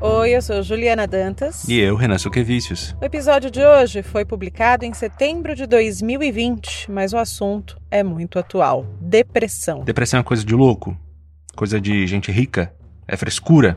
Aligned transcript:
Oi, 0.00 0.30
eu 0.30 0.40
sou 0.40 0.62
Juliana 0.62 1.08
Dantas. 1.08 1.68
E 1.68 1.76
eu, 1.76 1.96
Renan 1.96 2.18
Suquevicius. 2.18 2.94
O 3.00 3.04
episódio 3.04 3.50
de 3.50 3.60
hoje 3.60 4.00
foi 4.00 4.24
publicado 4.24 4.84
em 4.84 4.94
setembro 4.94 5.56
de 5.56 5.66
2020, 5.66 6.88
mas 6.88 7.12
o 7.12 7.18
assunto 7.18 7.76
é 7.90 8.04
muito 8.04 8.38
atual: 8.38 8.86
depressão. 9.00 9.82
Depressão 9.82 10.20
é 10.20 10.22
coisa 10.22 10.44
de 10.44 10.54
louco? 10.54 10.96
Coisa 11.56 11.80
de 11.80 12.06
gente 12.06 12.30
rica? 12.30 12.72
É 13.08 13.16
frescura? 13.16 13.76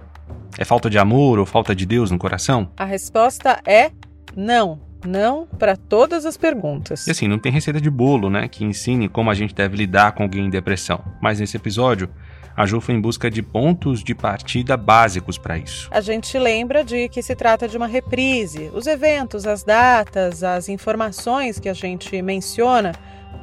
É 0.60 0.64
falta 0.64 0.92
de 0.92 1.00
amor 1.00 1.39
ou 1.39 1.46
falta 1.46 1.73
de 1.73 1.88
Deus 1.88 2.12
no 2.12 2.20
coração? 2.20 2.70
A 2.78 2.86
resposta 2.86 3.60
é 3.66 3.90
não. 4.36 4.80
Não 5.04 5.48
para 5.48 5.76
todas 5.76 6.28
as 6.28 6.38
perguntas. 6.38 7.08
E 7.08 7.12
assim, 7.12 7.28
não 7.28 7.40
tem 7.40 7.52
receita 7.52 7.82
de 7.82 7.90
bolo, 7.90 8.30
né, 8.30 8.48
que 8.48 8.64
ensine 8.64 9.10
como 9.10 9.32
a 9.32 9.34
gente 9.34 9.56
deve 9.56 9.76
lidar 9.76 10.12
com 10.12 10.22
alguém 10.22 10.46
em 10.46 10.50
depressão. 10.52 11.04
Mas 11.20 11.40
nesse 11.40 11.58
episódio, 11.58 12.08
a 12.55 12.65
Ju 12.65 12.81
foi 12.81 12.95
em 12.95 13.02
busca 13.02 13.29
de 13.29 13.41
pontos 13.41 14.04
de 14.04 14.13
partida 14.13 14.75
básicos 14.75 15.37
para 15.37 15.57
isso. 15.57 15.87
A 15.92 16.01
gente 16.01 16.37
lembra 16.37 16.83
de 16.83 17.07
que 17.09 17.21
se 17.21 17.36
trata 17.36 17.68
de 17.68 17.78
uma 17.78 17.87
reprise. 17.87 18.69
Os 18.73 18.87
eventos, 18.87 19.47
as 19.47 19.64
datas, 19.64 20.43
as 20.43 20.69
informações 20.69 21.59
que 21.59 21.69
a 21.69 21.73
gente 21.73 22.21
menciona 22.21 22.93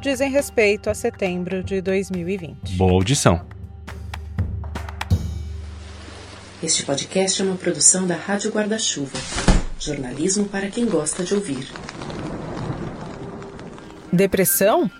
dizem 0.01 0.31
respeito 0.31 0.91
a 0.91 0.95
setembro 0.95 1.63
de 1.63 1.81
2020. 1.81 2.77
Boa 2.77 2.93
audição. 2.93 3.41
Este 6.63 6.85
podcast 6.85 7.41
é 7.41 7.45
uma 7.45 7.57
produção 7.57 8.07
da 8.07 8.17
Rádio 8.17 8.51
Guarda-Chuva. 8.51 9.17
Jornalismo 9.79 10.47
para 10.47 10.69
quem 10.69 10.87
gosta 10.87 11.23
de 11.23 11.35
ouvir. 11.35 11.69
Depressão? 14.13 14.91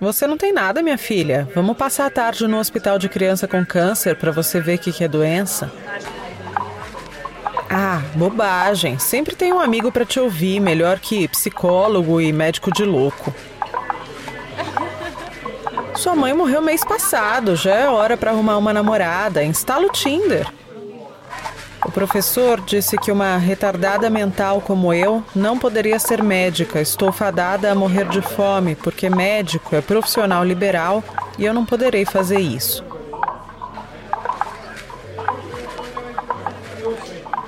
Você 0.00 0.26
não 0.26 0.38
tem 0.38 0.50
nada, 0.50 0.82
minha 0.82 0.96
filha. 0.96 1.46
Vamos 1.54 1.76
passar 1.76 2.06
a 2.06 2.10
tarde 2.10 2.48
no 2.48 2.58
hospital 2.58 2.98
de 2.98 3.06
criança 3.06 3.46
com 3.46 3.64
câncer 3.66 4.16
para 4.16 4.30
você 4.30 4.58
ver 4.58 4.76
o 4.76 4.78
que, 4.78 4.92
que 4.92 5.04
é 5.04 5.08
doença. 5.08 5.70
Ah, 7.68 8.00
bobagem. 8.14 8.98
Sempre 8.98 9.36
tem 9.36 9.52
um 9.52 9.60
amigo 9.60 9.92
para 9.92 10.06
te 10.06 10.18
ouvir, 10.18 10.58
melhor 10.58 10.98
que 10.98 11.28
psicólogo 11.28 12.18
e 12.18 12.32
médico 12.32 12.72
de 12.72 12.82
louco. 12.82 13.34
Sua 15.94 16.16
mãe 16.16 16.32
morreu 16.32 16.62
mês 16.62 16.82
passado, 16.82 17.54
já 17.54 17.74
é 17.74 17.86
hora 17.86 18.16
para 18.16 18.30
arrumar 18.30 18.56
uma 18.56 18.72
namorada. 18.72 19.44
Instala 19.44 19.86
o 19.86 19.90
Tinder. 19.90 20.50
Professor 22.00 22.62
disse 22.62 22.96
que 22.96 23.12
uma 23.12 23.36
retardada 23.36 24.08
mental 24.08 24.62
como 24.62 24.90
eu 24.90 25.22
não 25.34 25.58
poderia 25.58 25.98
ser 25.98 26.22
médica. 26.22 26.80
Estou 26.80 27.12
fadada 27.12 27.70
a 27.70 27.74
morrer 27.74 28.08
de 28.08 28.22
fome, 28.22 28.74
porque 28.74 29.10
médico 29.10 29.76
é 29.76 29.82
profissional 29.82 30.42
liberal 30.42 31.04
e 31.38 31.44
eu 31.44 31.52
não 31.52 31.66
poderei 31.66 32.06
fazer 32.06 32.40
isso. 32.40 32.82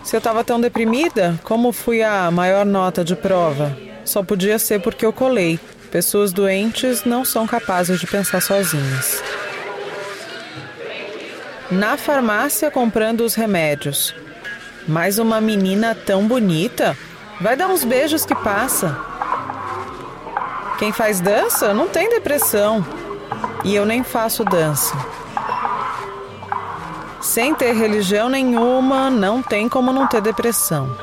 Se 0.04 0.14
eu 0.14 0.18
estava 0.18 0.44
tão 0.44 0.60
deprimida, 0.60 1.40
como 1.44 1.72
fui 1.72 2.02
a 2.02 2.30
maior 2.30 2.66
nota 2.66 3.02
de 3.02 3.16
prova? 3.16 3.74
Só 4.04 4.22
podia 4.22 4.58
ser 4.58 4.82
porque 4.82 5.06
eu 5.06 5.14
colei. 5.14 5.58
Pessoas 5.90 6.30
doentes 6.30 7.06
não 7.06 7.24
são 7.24 7.46
capazes 7.46 7.98
de 7.98 8.06
pensar 8.06 8.42
sozinhas. 8.42 9.22
Na 11.70 11.96
farmácia 11.96 12.70
comprando 12.70 13.22
os 13.22 13.34
remédios. 13.34 14.14
Mais 14.86 15.18
uma 15.18 15.40
menina 15.40 15.94
tão 15.94 16.26
bonita. 16.26 16.96
Vai 17.40 17.56
dar 17.56 17.68
uns 17.68 17.84
beijos 17.84 18.26
que 18.26 18.34
passa. 18.34 18.98
Quem 20.78 20.92
faz 20.92 21.20
dança 21.20 21.72
não 21.72 21.88
tem 21.88 22.08
depressão. 22.08 22.84
E 23.64 23.74
eu 23.74 23.86
nem 23.86 24.02
faço 24.02 24.44
dança. 24.44 24.94
Sem 27.20 27.54
ter 27.54 27.72
religião 27.72 28.28
nenhuma, 28.28 29.08
não 29.08 29.40
tem 29.40 29.68
como 29.68 29.92
não 29.92 30.08
ter 30.08 30.20
depressão. 30.20 30.96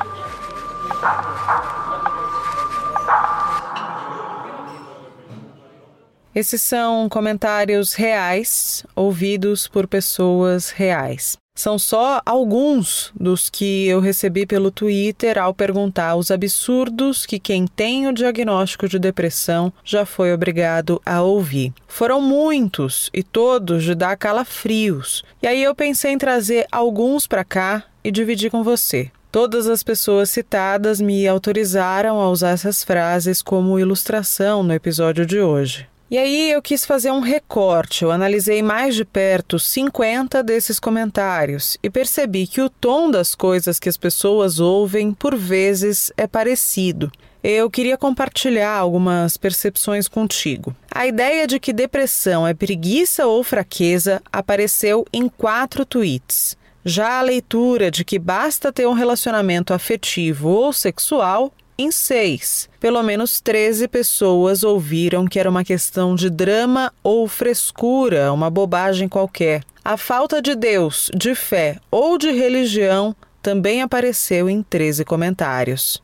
Esses 6.34 6.62
são 6.62 7.08
comentários 7.08 7.94
reais, 7.94 8.84
ouvidos 8.94 9.66
por 9.66 9.86
pessoas 9.88 10.70
reais. 10.70 11.39
São 11.60 11.78
só 11.78 12.22
alguns 12.24 13.12
dos 13.14 13.50
que 13.50 13.86
eu 13.86 14.00
recebi 14.00 14.46
pelo 14.46 14.70
Twitter 14.70 15.38
ao 15.38 15.52
perguntar 15.52 16.16
os 16.16 16.30
absurdos 16.30 17.26
que 17.26 17.38
quem 17.38 17.66
tem 17.66 18.08
o 18.08 18.14
diagnóstico 18.14 18.88
de 18.88 18.98
depressão 18.98 19.70
já 19.84 20.06
foi 20.06 20.32
obrigado 20.32 21.02
a 21.04 21.20
ouvir. 21.20 21.74
Foram 21.86 22.18
muitos 22.18 23.10
e 23.12 23.22
todos 23.22 23.84
de 23.84 23.94
dar 23.94 24.16
calafrios. 24.16 25.22
E 25.42 25.46
aí 25.46 25.62
eu 25.62 25.74
pensei 25.74 26.12
em 26.12 26.16
trazer 26.16 26.66
alguns 26.72 27.26
para 27.26 27.44
cá 27.44 27.84
e 28.02 28.10
dividir 28.10 28.50
com 28.50 28.64
você. 28.64 29.10
Todas 29.30 29.66
as 29.66 29.82
pessoas 29.82 30.30
citadas 30.30 30.98
me 30.98 31.28
autorizaram 31.28 32.22
a 32.22 32.30
usar 32.30 32.52
essas 32.52 32.82
frases 32.82 33.42
como 33.42 33.78
ilustração 33.78 34.62
no 34.62 34.72
episódio 34.72 35.26
de 35.26 35.40
hoje. 35.40 35.89
E 36.10 36.18
aí 36.18 36.50
eu 36.50 36.60
quis 36.60 36.84
fazer 36.84 37.12
um 37.12 37.20
recorte. 37.20 38.02
Eu 38.02 38.10
analisei 38.10 38.62
mais 38.62 38.96
de 38.96 39.04
perto 39.04 39.60
50 39.60 40.42
desses 40.42 40.80
comentários 40.80 41.78
e 41.80 41.88
percebi 41.88 42.48
que 42.48 42.60
o 42.60 42.68
tom 42.68 43.08
das 43.08 43.36
coisas 43.36 43.78
que 43.78 43.88
as 43.88 43.96
pessoas 43.96 44.58
ouvem 44.58 45.12
por 45.12 45.36
vezes 45.36 46.12
é 46.16 46.26
parecido. 46.26 47.12
Eu 47.44 47.70
queria 47.70 47.96
compartilhar 47.96 48.72
algumas 48.72 49.36
percepções 49.36 50.08
contigo. 50.08 50.74
A 50.90 51.06
ideia 51.06 51.46
de 51.46 51.60
que 51.60 51.72
depressão 51.72 52.44
é 52.44 52.54
preguiça 52.54 53.28
ou 53.28 53.44
fraqueza 53.44 54.20
apareceu 54.32 55.06
em 55.12 55.28
quatro 55.28 55.84
tweets. 55.84 56.58
Já 56.84 57.20
a 57.20 57.22
leitura 57.22 57.88
de 57.88 58.04
que 58.04 58.18
basta 58.18 58.72
ter 58.72 58.88
um 58.88 58.94
relacionamento 58.94 59.72
afetivo 59.72 60.48
ou 60.48 60.72
sexual 60.72 61.52
em 61.80 61.90
seis. 61.90 62.68
Pelo 62.78 63.02
menos 63.02 63.40
13 63.40 63.88
pessoas 63.88 64.62
ouviram 64.62 65.26
que 65.26 65.38
era 65.38 65.48
uma 65.48 65.64
questão 65.64 66.14
de 66.14 66.28
drama 66.28 66.92
ou 67.02 67.26
frescura, 67.26 68.32
uma 68.32 68.50
bobagem 68.50 69.08
qualquer. 69.08 69.62
A 69.82 69.96
falta 69.96 70.42
de 70.42 70.54
Deus, 70.54 71.10
de 71.14 71.34
fé 71.34 71.78
ou 71.90 72.18
de 72.18 72.30
religião 72.30 73.16
também 73.42 73.80
apareceu 73.80 74.48
em 74.48 74.62
13 74.62 75.04
comentários. 75.04 76.02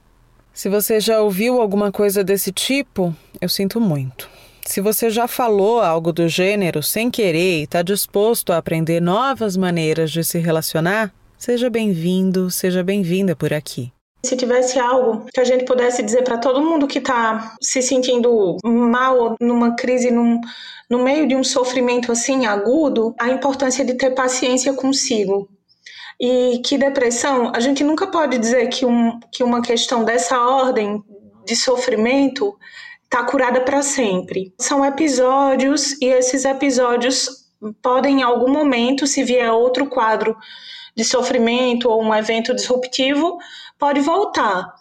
Se 0.52 0.70
você 0.70 0.98
já 0.98 1.20
ouviu 1.20 1.60
alguma 1.60 1.92
coisa 1.92 2.24
desse 2.24 2.50
tipo, 2.50 3.14
eu 3.38 3.48
sinto 3.48 3.78
muito. 3.78 4.30
Se 4.64 4.80
você 4.80 5.10
já 5.10 5.28
falou 5.28 5.80
algo 5.80 6.12
do 6.12 6.26
gênero 6.26 6.82
sem 6.82 7.10
querer 7.10 7.60
e 7.60 7.62
está 7.64 7.82
disposto 7.82 8.52
a 8.52 8.56
aprender 8.56 9.00
novas 9.00 9.56
maneiras 9.56 10.10
de 10.10 10.24
se 10.24 10.38
relacionar, 10.38 11.12
seja 11.36 11.68
bem-vindo, 11.68 12.50
seja 12.50 12.82
bem-vinda 12.82 13.36
por 13.36 13.52
aqui. 13.52 13.92
Se 14.26 14.36
tivesse 14.36 14.78
algo 14.78 15.24
que 15.32 15.38
a 15.40 15.44
gente 15.44 15.64
pudesse 15.64 16.02
dizer 16.02 16.22
para 16.24 16.36
todo 16.36 16.60
mundo 16.60 16.88
que 16.88 16.98
está 16.98 17.54
se 17.62 17.80
sentindo 17.80 18.56
mal, 18.64 19.36
numa 19.40 19.76
crise, 19.76 20.10
num, 20.10 20.40
no 20.90 20.98
meio 20.98 21.28
de 21.28 21.36
um 21.36 21.44
sofrimento 21.44 22.10
assim 22.10 22.44
agudo, 22.44 23.14
a 23.20 23.28
importância 23.28 23.84
de 23.84 23.94
ter 23.94 24.10
paciência 24.10 24.72
consigo. 24.72 25.48
E 26.20 26.60
que 26.64 26.76
depressão, 26.76 27.52
a 27.54 27.60
gente 27.60 27.84
nunca 27.84 28.08
pode 28.08 28.36
dizer 28.36 28.66
que, 28.68 28.84
um, 28.84 29.20
que 29.30 29.44
uma 29.44 29.62
questão 29.62 30.04
dessa 30.04 30.36
ordem 30.40 31.00
de 31.44 31.54
sofrimento 31.54 32.56
está 33.04 33.22
curada 33.22 33.60
para 33.60 33.80
sempre. 33.80 34.52
São 34.58 34.84
episódios 34.84 35.92
e 36.02 36.06
esses 36.06 36.44
episódios 36.44 37.46
podem, 37.80 38.20
em 38.20 38.22
algum 38.24 38.50
momento, 38.50 39.06
se 39.06 39.22
vier 39.22 39.52
outro 39.52 39.86
quadro 39.86 40.36
de 40.96 41.04
sofrimento 41.04 41.88
ou 41.90 42.02
um 42.02 42.14
evento 42.14 42.54
disruptivo, 42.54 43.38
pode 43.78 44.00
voltar. 44.00 44.74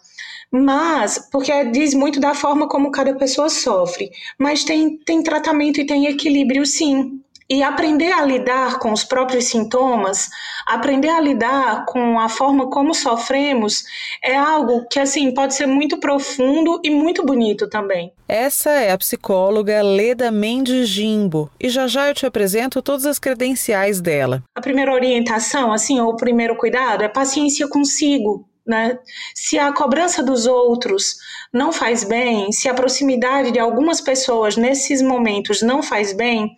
Mas, 0.50 1.28
porque 1.30 1.64
diz 1.66 1.92
muito 1.92 2.20
da 2.20 2.34
forma 2.34 2.68
como 2.68 2.90
cada 2.90 3.14
pessoa 3.14 3.48
sofre. 3.48 4.10
Mas 4.38 4.64
tem, 4.64 4.96
tem 4.98 5.22
tratamento 5.22 5.80
e 5.80 5.86
tem 5.86 6.06
equilíbrio, 6.06 6.64
sim. 6.64 7.20
E 7.48 7.62
aprender 7.62 8.10
a 8.10 8.24
lidar 8.24 8.80
com 8.80 8.92
os 8.92 9.04
próprios 9.04 9.44
sintomas, 9.44 10.28
aprender 10.66 11.10
a 11.10 11.20
lidar 11.20 11.84
com 11.86 12.18
a 12.18 12.28
forma 12.28 12.68
como 12.68 12.92
sofremos, 12.92 13.84
é 14.24 14.36
algo 14.36 14.84
que, 14.90 14.98
assim, 14.98 15.32
pode 15.32 15.54
ser 15.54 15.66
muito 15.66 15.98
profundo 15.98 16.80
e 16.82 16.90
muito 16.90 17.24
bonito 17.24 17.68
também. 17.68 18.12
Essa 18.26 18.70
é 18.70 18.90
a 18.90 18.98
psicóloga 18.98 19.80
Leda 19.80 20.28
Mendes 20.32 20.88
Jimbo, 20.88 21.48
e 21.60 21.68
já 21.68 21.86
já 21.86 22.08
eu 22.08 22.14
te 22.14 22.26
apresento 22.26 22.82
todas 22.82 23.06
as 23.06 23.20
credenciais 23.20 24.00
dela. 24.00 24.42
A 24.52 24.60
primeira 24.60 24.92
orientação, 24.92 25.72
assim, 25.72 26.00
ou 26.00 26.14
o 26.14 26.16
primeiro 26.16 26.56
cuidado 26.56 27.04
é 27.04 27.08
paciência 27.08 27.68
consigo, 27.68 28.44
né? 28.66 28.98
Se 29.34 29.58
a 29.58 29.72
cobrança 29.72 30.22
dos 30.22 30.46
outros 30.46 31.16
não 31.52 31.72
faz 31.72 32.04
bem, 32.04 32.50
se 32.52 32.68
a 32.68 32.74
proximidade 32.74 33.52
de 33.52 33.58
algumas 33.58 34.00
pessoas 34.00 34.56
nesses 34.56 35.00
momentos 35.00 35.62
não 35.62 35.82
faz 35.82 36.12
bem, 36.12 36.54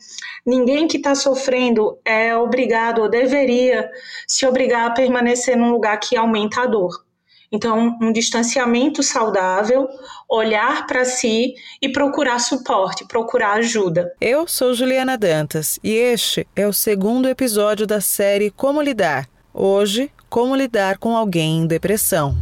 ninguém 0.46 0.88
que 0.88 0.96
está 0.96 1.14
sofrendo 1.14 1.98
é 2.04 2.34
obrigado 2.34 3.02
ou 3.02 3.08
deveria 3.08 3.90
se 4.26 4.46
obrigar 4.46 4.86
a 4.86 4.94
permanecer 4.94 5.56
num 5.56 5.70
lugar 5.70 5.98
que 5.98 6.16
aumenta 6.16 6.62
a 6.62 6.66
dor. 6.66 7.08
Então, 7.50 7.96
um 8.02 8.12
distanciamento 8.12 9.02
saudável, 9.02 9.88
olhar 10.28 10.86
para 10.86 11.04
si 11.06 11.54
e 11.80 11.88
procurar 11.88 12.38
suporte, 12.40 13.06
procurar 13.06 13.54
ajuda. 13.54 14.12
Eu 14.20 14.46
sou 14.46 14.74
Juliana 14.74 15.16
Dantas 15.16 15.80
e 15.82 15.94
este 15.94 16.46
é 16.54 16.66
o 16.66 16.74
segundo 16.74 17.26
episódio 17.26 17.86
da 17.86 18.02
série 18.02 18.50
Como 18.50 18.82
Lidar. 18.82 19.26
Hoje, 19.54 20.12
como 20.28 20.54
lidar 20.54 20.98
com 20.98 21.16
alguém 21.16 21.60
em 21.60 21.66
depressão. 21.66 22.34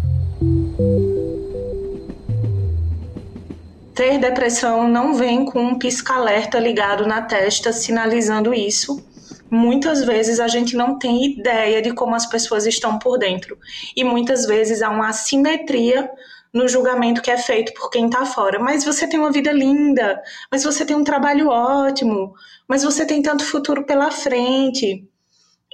Ter 3.94 4.18
depressão 4.18 4.86
não 4.88 5.14
vem 5.14 5.44
com 5.44 5.58
um 5.58 5.78
pisca-alerta 5.78 6.58
ligado 6.58 7.06
na 7.06 7.22
testa 7.22 7.72
sinalizando 7.72 8.52
isso. 8.52 9.02
Muitas 9.50 10.04
vezes 10.04 10.40
a 10.40 10.48
gente 10.48 10.76
não 10.76 10.98
tem 10.98 11.24
ideia 11.24 11.80
de 11.80 11.92
como 11.92 12.14
as 12.14 12.26
pessoas 12.26 12.66
estão 12.66 12.98
por 12.98 13.16
dentro. 13.16 13.56
E 13.96 14.04
muitas 14.04 14.44
vezes 14.44 14.82
há 14.82 14.90
uma 14.90 15.08
assimetria 15.08 16.10
no 16.52 16.68
julgamento 16.68 17.22
que 17.22 17.30
é 17.30 17.38
feito 17.38 17.72
por 17.74 17.88
quem 17.88 18.06
está 18.06 18.26
fora. 18.26 18.58
Mas 18.58 18.84
você 18.84 19.06
tem 19.06 19.18
uma 19.18 19.32
vida 19.32 19.52
linda, 19.52 20.20
mas 20.50 20.64
você 20.64 20.84
tem 20.84 20.96
um 20.96 21.04
trabalho 21.04 21.48
ótimo, 21.48 22.34
mas 22.68 22.82
você 22.82 23.06
tem 23.06 23.22
tanto 23.22 23.44
futuro 23.44 23.84
pela 23.84 24.10
frente. 24.10 25.08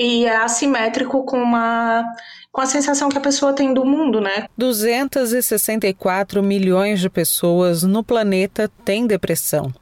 E 0.02 0.24
é 0.24 0.36
assimétrico 0.36 1.22
com 1.22 1.40
uma 1.40 2.04
com 2.50 2.60
a 2.60 2.66
sensação 2.66 3.08
que 3.08 3.16
a 3.16 3.20
pessoa 3.20 3.52
tem 3.52 3.72
do 3.72 3.84
mundo, 3.84 4.20
né? 4.20 4.46
264 4.58 6.42
milhões 6.42 6.98
de 6.98 7.08
pessoas 7.08 7.84
no 7.84 8.02
planeta 8.02 8.68
têm 8.84 9.06
depressão. 9.06 9.72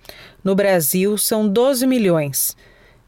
No 0.45 0.55
Brasil, 0.55 1.17
são 1.17 1.49
12 1.49 1.87
milhões. 1.87 2.55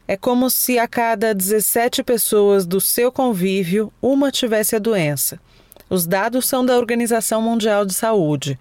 É 0.07 0.17
como 0.17 0.49
se 0.49 0.79
a 0.79 0.87
cada 0.87 1.35
17 1.35 2.01
pessoas 2.01 2.65
do 2.65 2.81
seu 2.81 3.11
convívio, 3.11 3.93
uma 4.01 4.31
tivesse 4.31 4.75
a 4.75 4.79
doença. 4.79 5.39
Os 5.93 6.07
dados 6.07 6.47
são 6.47 6.65
da 6.65 6.75
Organização 6.75 7.39
Mundial 7.39 7.85
de 7.85 7.93
Saúde 7.93 8.57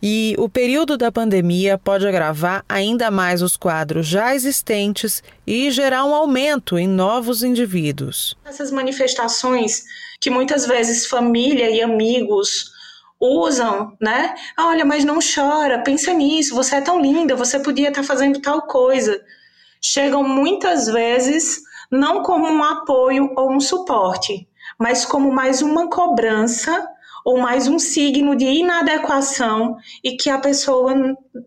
e 0.00 0.36
o 0.38 0.48
período 0.48 0.96
da 0.96 1.10
pandemia 1.10 1.76
pode 1.76 2.06
agravar 2.06 2.64
ainda 2.68 3.10
mais 3.10 3.42
os 3.42 3.56
quadros 3.56 4.06
já 4.06 4.36
existentes 4.36 5.20
e 5.44 5.68
gerar 5.72 6.04
um 6.04 6.14
aumento 6.14 6.78
em 6.78 6.86
novos 6.86 7.42
indivíduos. 7.42 8.36
Essas 8.44 8.70
manifestações 8.70 9.82
que 10.20 10.30
muitas 10.30 10.64
vezes 10.64 11.08
família 11.08 11.68
e 11.68 11.82
amigos 11.82 12.70
usam, 13.18 13.96
né? 14.00 14.36
Olha, 14.56 14.84
mas 14.84 15.04
não 15.04 15.18
chora, 15.18 15.82
pensa 15.82 16.14
nisso, 16.14 16.54
você 16.54 16.76
é 16.76 16.80
tão 16.80 17.00
linda, 17.00 17.34
você 17.34 17.58
podia 17.58 17.88
estar 17.88 18.04
fazendo 18.04 18.40
tal 18.40 18.62
coisa. 18.62 19.20
Chegam 19.80 20.22
muitas 20.22 20.86
vezes 20.86 21.62
não 21.90 22.22
como 22.22 22.46
um 22.46 22.62
apoio 22.62 23.32
ou 23.36 23.50
um 23.50 23.58
suporte, 23.58 24.46
mas 24.78 25.04
como 25.04 25.32
mais 25.32 25.62
uma 25.62 25.88
cobrança 25.88 26.86
ou 27.24 27.38
mais 27.38 27.66
um 27.66 27.78
signo 27.78 28.36
de 28.36 28.44
inadequação 28.44 29.76
e 30.02 30.16
que 30.16 30.30
a 30.30 30.38
pessoa 30.38 30.94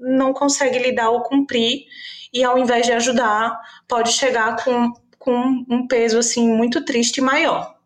não 0.01 0.33
consegue 0.33 0.77
lidar 0.77 1.09
ou 1.09 1.21
cumprir 1.21 1.85
e 2.33 2.43
ao 2.43 2.57
invés 2.57 2.85
de 2.85 2.91
ajudar 2.91 3.57
pode 3.87 4.11
chegar 4.11 4.63
com, 4.63 4.91
com 5.17 5.65
um 5.69 5.87
peso 5.87 6.19
assim 6.19 6.49
muito 6.49 6.83
triste 6.83 7.21
maior. 7.21 7.78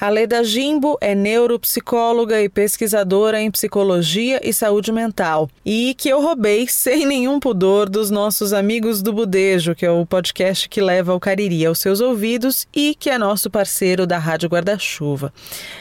A 0.00 0.08
Leda 0.08 0.42
Jimbo 0.42 0.98
é 1.00 1.14
neuropsicóloga 1.14 2.42
e 2.42 2.48
pesquisadora 2.48 3.40
em 3.40 3.50
psicologia 3.50 4.40
e 4.42 4.52
saúde 4.52 4.90
mental. 4.90 5.48
E 5.64 5.94
que 5.94 6.08
eu 6.08 6.20
roubei 6.20 6.66
sem 6.68 7.06
nenhum 7.06 7.38
pudor 7.38 7.88
dos 7.88 8.10
nossos 8.10 8.52
amigos 8.52 9.00
do 9.00 9.12
Budejo, 9.12 9.74
que 9.74 9.86
é 9.86 9.90
o 9.90 10.04
podcast 10.04 10.68
que 10.68 10.80
leva 10.80 11.14
o 11.14 11.20
Cariri 11.20 11.64
aos 11.64 11.78
seus 11.78 12.00
ouvidos 12.00 12.66
e 12.74 12.96
que 12.98 13.08
é 13.08 13.16
nosso 13.16 13.48
parceiro 13.48 14.04
da 14.04 14.18
Rádio 14.18 14.48
Guarda-Chuva. 14.48 15.32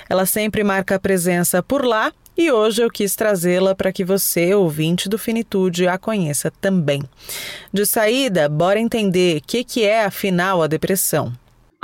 Ela 0.08 0.28
sempre 0.28 0.64
marca 0.64 0.96
a 0.96 1.00
presença 1.00 1.64
por 1.64 1.84
lá 1.84 2.14
e 2.38 2.52
hoje 2.52 2.84
eu 2.84 2.90
quis 2.90 3.16
trazê-la 3.16 3.76
para 3.76 3.92
que 3.92 4.06
você, 4.06 4.54
ouvinte 4.54 5.10
do 5.10 5.18
Finitude, 5.18 5.88
a 5.88 5.98
conheça 5.98 6.52
também. 6.62 7.04
De 7.72 7.86
saída, 7.86 8.48
bora 8.48 8.80
entender 8.80 9.38
o 9.38 9.42
que, 9.42 9.64
que 9.64 9.84
é, 9.84 10.06
afinal, 10.06 10.62
a 10.62 10.68
depressão. 10.68 11.34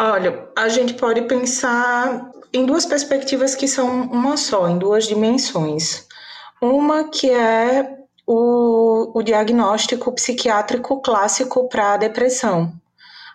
Olha, 0.01 0.48
a 0.56 0.69
gente 0.69 0.94
pode 0.94 1.24
pensar 1.24 2.31
em 2.54 2.66
duas 2.66 2.86
perspectivas 2.86 3.54
que 3.54 3.68
são 3.68 4.04
uma 4.04 4.38
só, 4.38 4.69
em 4.69 4.78
duas 4.78 5.06
dimensões. 5.06 6.07
Uma 6.62 7.10
que 7.10 7.30
é 7.30 7.98
o, 8.25 9.12
o 9.13 9.22
diagnóstico 9.22 10.10
psiquiátrico 10.13 11.01
clássico 11.01 11.68
para 11.68 11.96
a 11.96 11.98
depressão. 11.98 12.72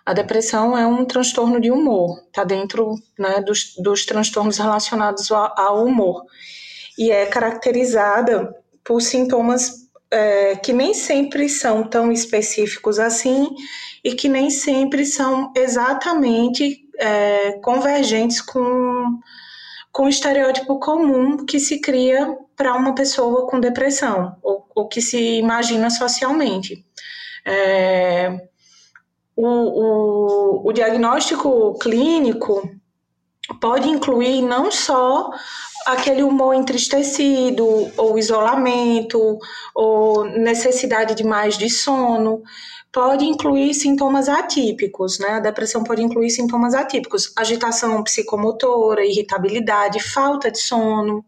A 0.03 0.11
depressão 0.11 0.75
é 0.75 0.87
um 0.87 1.05
transtorno 1.05 1.61
de 1.61 1.69
humor, 1.69 2.17
está 2.25 2.43
dentro 2.43 2.95
né, 3.15 3.41
dos, 3.41 3.75
dos 3.77 4.03
transtornos 4.03 4.57
relacionados 4.57 5.31
ao, 5.31 5.53
ao 5.59 5.85
humor. 5.85 6.23
E 6.97 7.11
é 7.11 7.27
caracterizada 7.27 8.51
por 8.83 9.03
sintomas 9.03 9.84
é, 10.11 10.55
que 10.55 10.71
nem 10.71 10.93
sempre 10.93 11.49
são 11.49 11.83
tão 11.83 12.11
específicos 12.11 12.99
assim 12.99 13.49
e 14.03 14.13
que 14.13 14.29
nem 14.29 14.49
sempre 14.49 15.05
são 15.05 15.51
exatamente 15.55 16.87
é, 16.97 17.53
convergentes 17.63 18.41
com, 18.41 19.19
com 19.91 20.05
o 20.05 20.09
estereótipo 20.09 20.79
comum 20.79 21.45
que 21.45 21.59
se 21.59 21.79
cria 21.79 22.37
para 22.55 22.75
uma 22.75 22.93
pessoa 22.95 23.47
com 23.47 23.59
depressão 23.59 24.37
ou, 24.41 24.67
ou 24.75 24.87
que 24.87 25.01
se 25.01 25.37
imagina 25.37 25.89
socialmente. 25.89 26.85
É, 27.45 28.47
o, 29.35 29.47
o, 29.47 30.69
o 30.69 30.71
diagnóstico 30.71 31.77
clínico 31.79 32.69
pode 33.59 33.87
incluir 33.89 34.41
não 34.41 34.71
só 34.71 35.29
aquele 35.85 36.23
humor 36.23 36.55
entristecido, 36.55 37.91
ou 37.95 38.17
isolamento, 38.17 39.37
ou 39.73 40.25
necessidade 40.25 41.13
de 41.13 41.23
mais 41.23 41.57
de 41.57 41.69
sono, 41.69 42.41
pode 42.91 43.25
incluir 43.25 43.73
sintomas 43.73 44.27
atípicos, 44.27 45.19
né? 45.19 45.31
A 45.31 45.39
depressão 45.39 45.83
pode 45.83 46.01
incluir 46.01 46.29
sintomas 46.29 46.73
atípicos, 46.73 47.31
agitação 47.35 48.01
psicomotora, 48.03 49.05
irritabilidade, 49.05 49.99
falta 49.99 50.49
de 50.49 50.59
sono, 50.59 51.23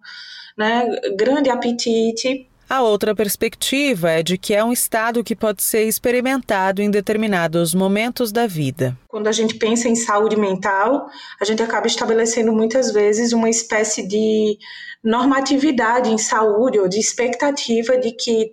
né? 0.58 0.88
Grande 1.16 1.50
apetite. 1.50 2.50
A 2.70 2.82
outra 2.82 3.16
perspectiva 3.16 4.12
é 4.12 4.22
de 4.22 4.38
que 4.38 4.54
é 4.54 4.62
um 4.62 4.74
estado 4.74 5.24
que 5.24 5.36
pode 5.36 5.64
ser 5.64 5.84
experimentado 5.84 6.82
em 6.82 6.92
determinados 6.92 7.74
momentos 7.74 8.30
da 8.30 8.46
vida. 8.46 8.98
Quando 9.08 9.28
a 9.28 9.32
gente 9.32 9.56
pensa 9.56 9.88
em 9.88 9.96
saúde 9.96 10.38
mental, 10.38 11.08
a 11.40 11.46
gente 11.46 11.64
acaba 11.64 11.88
estabelecendo 11.88 12.52
muitas 12.52 12.92
vezes 12.92 13.32
uma 13.32 13.50
espécie 13.50 14.06
de 14.06 14.58
normatividade 15.02 16.10
em 16.10 16.18
saúde 16.18 16.78
ou 16.78 16.90
de 16.90 17.00
expectativa 17.00 17.98
de 17.98 18.12
que 18.12 18.52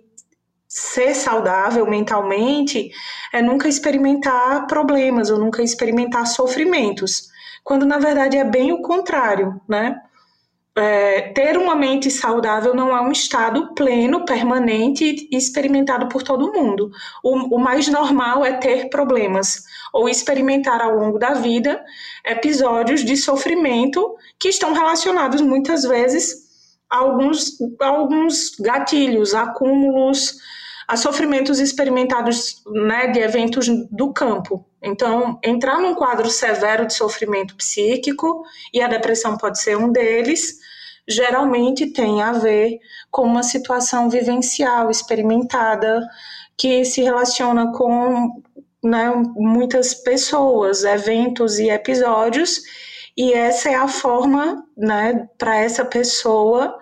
ser 0.65 1.13
saudável 1.13 1.85
mentalmente 1.85 2.91
é 3.33 3.41
nunca 3.41 3.67
experimentar 3.67 4.65
problemas 4.65 5.29
ou 5.29 5.37
nunca 5.37 5.61
experimentar 5.61 6.25
sofrimentos, 6.25 7.27
quando 7.65 7.85
na 7.85 7.97
verdade 7.97 8.37
é 8.37 8.45
bem 8.45 8.71
o 8.71 8.81
contrário, 8.81 9.59
né? 9.67 9.99
É, 10.77 11.21
ter 11.33 11.57
uma 11.57 11.73
mente 11.73 12.11
saudável 12.11 12.75
não 12.75 12.95
é 12.95 13.01
um 13.01 13.11
estado 13.11 13.73
pleno, 13.73 14.25
permanente 14.25 15.27
e 15.31 15.37
experimentado 15.37 16.09
por 16.09 16.21
todo 16.21 16.51
mundo. 16.51 16.91
O, 17.23 17.55
o, 17.55 17.59
mais 17.59 17.87
normal 17.87 18.43
é 18.43 18.53
ter 18.53 18.89
problemas 18.89 19.63
ou 19.93 20.09
experimentar 20.09 20.81
ao 20.81 20.93
longo 20.95 21.17
da 21.17 21.33
vida 21.33 21.81
episódios 22.25 23.05
de 23.05 23.15
sofrimento 23.15 24.15
que 24.37 24.49
estão 24.49 24.73
relacionados 24.73 25.39
muitas 25.39 25.83
vezes 25.83 26.45
a 26.89 26.97
alguns, 26.97 27.57
a 27.81 27.87
alguns 27.87 28.55
gatilhos, 28.59 29.33
acúmulos, 29.33 30.35
a 30.87 30.97
sofrimentos 30.97 31.59
experimentados 31.59 32.61
né, 32.67 33.07
de 33.07 33.19
eventos 33.19 33.67
do 33.89 34.11
campo. 34.11 34.65
Então, 34.85 35.39
entrar 35.43 35.79
num 35.79 35.95
quadro 35.95 36.29
severo 36.29 36.85
de 36.85 36.93
sofrimento 36.93 37.55
psíquico, 37.55 38.43
e 38.71 38.81
a 38.81 38.87
depressão 38.87 39.35
pode 39.35 39.59
ser 39.59 39.75
um 39.75 39.91
deles, 39.91 40.59
geralmente 41.07 41.87
tem 41.87 42.21
a 42.21 42.31
ver 42.33 42.79
com 43.09 43.23
uma 43.23 43.41
situação 43.41 44.09
vivencial, 44.09 44.91
experimentada, 44.91 46.07
que 46.55 46.85
se 46.85 47.01
relaciona 47.01 47.71
com 47.73 48.41
né, 48.83 49.11
muitas 49.35 49.95
pessoas, 49.95 50.83
eventos 50.83 51.57
e 51.57 51.69
episódios, 51.69 52.61
e 53.17 53.33
essa 53.33 53.69
é 53.69 53.75
a 53.75 53.87
forma 53.87 54.63
né, 54.77 55.27
para 55.37 55.55
essa 55.55 55.83
pessoa 55.83 56.77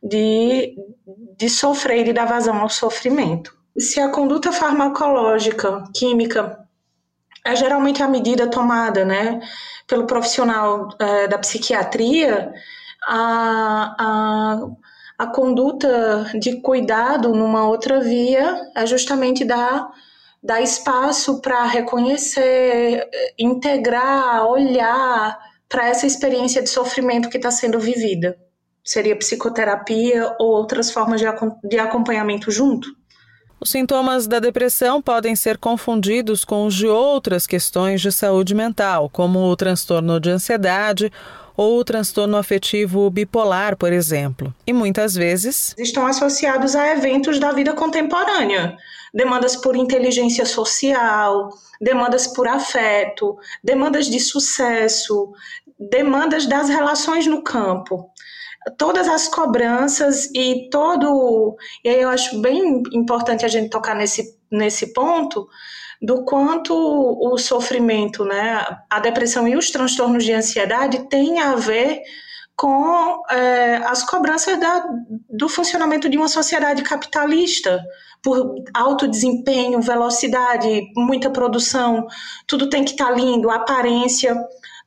de, 0.00 0.76
de 1.36 1.50
sofrer 1.50 2.06
e 2.06 2.12
dar 2.12 2.26
vazão 2.26 2.56
ao 2.60 2.68
sofrimento. 2.68 3.56
Se 3.76 4.00
a 4.00 4.10
conduta 4.10 4.52
farmacológica, 4.52 5.84
química, 5.94 6.67
é 7.52 7.56
geralmente 7.56 8.02
a 8.02 8.08
medida 8.08 8.48
tomada 8.48 9.04
né, 9.04 9.40
pelo 9.86 10.06
profissional 10.06 10.88
é, 10.98 11.28
da 11.28 11.38
psiquiatria, 11.38 12.52
a, 13.06 13.96
a, 13.98 14.66
a 15.18 15.26
conduta 15.28 16.30
de 16.38 16.60
cuidado 16.60 17.34
numa 17.34 17.66
outra 17.66 18.00
via 18.00 18.60
é 18.76 18.86
justamente 18.86 19.44
dar, 19.44 19.88
dar 20.42 20.60
espaço 20.60 21.40
para 21.40 21.64
reconhecer, 21.64 23.08
integrar, 23.38 24.46
olhar 24.46 25.38
para 25.68 25.88
essa 25.88 26.06
experiência 26.06 26.62
de 26.62 26.68
sofrimento 26.68 27.28
que 27.28 27.36
está 27.38 27.50
sendo 27.50 27.78
vivida 27.78 28.36
seria 28.88 29.14
psicoterapia 29.14 30.34
ou 30.40 30.48
outras 30.48 30.90
formas 30.90 31.20
de, 31.20 31.26
de 31.64 31.78
acompanhamento 31.78 32.50
junto? 32.50 32.88
Os 33.60 33.70
sintomas 33.70 34.28
da 34.28 34.38
depressão 34.38 35.02
podem 35.02 35.34
ser 35.34 35.58
confundidos 35.58 36.44
com 36.44 36.64
os 36.64 36.74
de 36.74 36.86
outras 36.86 37.44
questões 37.44 38.00
de 38.00 38.12
saúde 38.12 38.54
mental, 38.54 39.10
como 39.12 39.40
o 39.40 39.56
transtorno 39.56 40.20
de 40.20 40.30
ansiedade 40.30 41.12
ou 41.56 41.80
o 41.80 41.84
transtorno 41.84 42.36
afetivo 42.36 43.10
bipolar, 43.10 43.76
por 43.76 43.92
exemplo. 43.92 44.54
E 44.64 44.72
muitas 44.72 45.16
vezes 45.16 45.74
estão 45.76 46.06
associados 46.06 46.76
a 46.76 46.92
eventos 46.92 47.40
da 47.40 47.50
vida 47.50 47.72
contemporânea, 47.72 48.76
demandas 49.12 49.56
por 49.56 49.74
inteligência 49.74 50.46
social, 50.46 51.50
demandas 51.80 52.28
por 52.28 52.46
afeto, 52.46 53.36
demandas 53.62 54.06
de 54.06 54.20
sucesso, 54.20 55.32
demandas 55.80 56.46
das 56.46 56.68
relações 56.68 57.26
no 57.26 57.42
campo 57.42 58.08
todas 58.76 59.08
as 59.08 59.28
cobranças 59.28 60.26
e 60.34 60.68
todo. 60.70 61.56
E 61.84 61.88
aí 61.88 62.02
eu 62.02 62.08
acho 62.08 62.40
bem 62.40 62.82
importante 62.92 63.44
a 63.44 63.48
gente 63.48 63.70
tocar 63.70 63.94
nesse, 63.94 64.38
nesse 64.50 64.92
ponto 64.92 65.48
do 66.00 66.24
quanto 66.24 66.74
o 66.74 67.36
sofrimento, 67.38 68.24
né, 68.24 68.64
a 68.88 69.00
depressão 69.00 69.48
e 69.48 69.56
os 69.56 69.70
transtornos 69.70 70.24
de 70.24 70.32
ansiedade 70.32 71.08
têm 71.08 71.40
a 71.40 71.56
ver 71.56 72.02
com 72.56 73.22
é, 73.30 73.76
as 73.84 74.02
cobranças 74.04 74.58
da, 74.58 74.84
do 75.30 75.48
funcionamento 75.48 76.08
de 76.08 76.18
uma 76.18 76.28
sociedade 76.28 76.82
capitalista, 76.82 77.80
por 78.22 78.56
alto 78.74 79.06
desempenho, 79.06 79.80
velocidade, 79.80 80.90
muita 80.96 81.30
produção, 81.30 82.06
tudo 82.48 82.68
tem 82.68 82.84
que 82.84 82.90
estar 82.92 83.06
tá 83.06 83.12
lindo, 83.12 83.48
aparência 83.48 84.36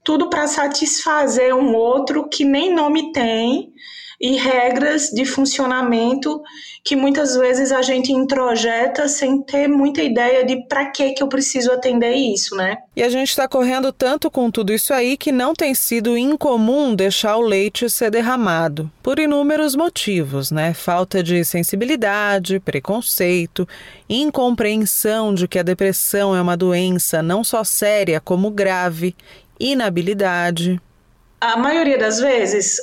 tudo 0.04 0.30
para 0.30 0.48
satisfazer 0.48 1.56
um 1.56 1.76
outro 1.76 2.28
que 2.28 2.44
nem 2.44 2.74
nome 2.74 3.12
tem 3.12 3.72
e 4.22 4.38
regras 4.38 5.10
de 5.10 5.26
funcionamento 5.26 6.42
que 6.84 6.96
muitas 6.96 7.36
vezes 7.36 7.72
a 7.72 7.82
gente 7.82 8.12
introjeta 8.12 9.08
sem 9.08 9.42
ter 9.42 9.68
muita 9.68 10.04
ideia 10.04 10.46
de 10.46 10.68
para 10.68 10.92
que 10.92 11.12
que 11.12 11.24
eu 11.24 11.28
preciso 11.28 11.72
atender 11.72 12.14
isso, 12.14 12.56
né? 12.56 12.78
E 12.96 13.02
a 13.02 13.10
gente 13.10 13.30
está 13.30 13.48
correndo 13.48 13.92
tanto 13.92 14.30
com 14.30 14.52
tudo 14.52 14.72
isso 14.72 14.94
aí 14.94 15.18
que 15.18 15.32
não 15.32 15.56
tem 15.56 15.74
sido 15.74 16.16
incomum 16.16 16.96
deixar 16.96 17.38
o 17.38 17.42
leite 17.42 17.90
ser 17.90 18.12
derramado, 18.12 18.92
por 19.02 19.18
inúmeros 19.18 19.76
motivos, 19.76 20.52
né? 20.52 20.74
Falta 20.74 21.24
de 21.24 21.44
sensibilidade, 21.44 22.60
preconceito, 22.60 23.68
incompreensão 24.08 25.34
de 25.34 25.48
que 25.48 25.58
a 25.58 25.64
depressão 25.64 26.36
é 26.36 26.42
uma 26.42 26.58
doença 26.58 27.24
não 27.24 27.44
só 27.44 27.64
séria 27.64 28.20
como 28.20 28.52
grave 28.52 29.16
inabilidade. 29.62 30.82
A 31.40 31.58
maioria 31.58 31.98
das 31.98 32.20
vezes, 32.20 32.78